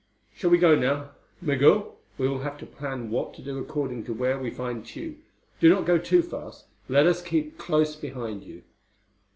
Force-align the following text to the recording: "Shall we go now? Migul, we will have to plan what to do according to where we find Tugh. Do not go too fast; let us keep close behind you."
"Shall 0.33 0.49
we 0.49 0.57
go 0.57 0.73
now? 0.73 1.11
Migul, 1.41 1.95
we 2.17 2.27
will 2.27 2.39
have 2.39 2.57
to 2.57 2.65
plan 2.65 3.11
what 3.11 3.35
to 3.35 3.43
do 3.43 3.59
according 3.59 4.03
to 4.05 4.15
where 4.15 4.39
we 4.39 4.49
find 4.49 4.83
Tugh. 4.83 5.13
Do 5.59 5.69
not 5.69 5.85
go 5.85 5.99
too 5.99 6.23
fast; 6.23 6.65
let 6.89 7.05
us 7.05 7.21
keep 7.21 7.59
close 7.59 7.95
behind 7.95 8.43
you." 8.43 8.63